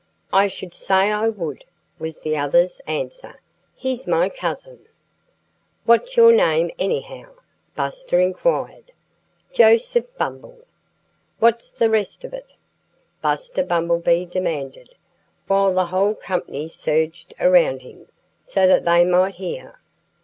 "I 0.33 0.47
should 0.47 0.73
say 0.73 1.11
I 1.11 1.29
would!" 1.29 1.63
was 1.99 2.21
the 2.21 2.35
other's 2.35 2.79
answer. 2.87 3.39
"He's 3.75 4.07
my 4.07 4.29
cousin." 4.29 4.87
"What's 5.85 6.17
your 6.17 6.31
name, 6.31 6.71
anyhow?" 6.79 7.29
Buster 7.75 8.19
Inquired. 8.19 8.93
"Joseph 9.53 10.07
Bumble!" 10.17 10.57
"What's 11.37 11.71
the 11.71 11.91
rest 11.91 12.23
of 12.23 12.33
it?" 12.33 12.53
Buster 13.21 13.63
Bumblebee 13.63 14.25
demanded, 14.25 14.95
while 15.45 15.71
the 15.71 15.85
whole 15.85 16.15
company 16.15 16.67
surged 16.67 17.35
around 17.39 17.83
him, 17.83 18.07
so 18.41 18.65
that 18.65 18.85
they 18.85 19.05
might 19.05 19.35
hear. 19.35 19.79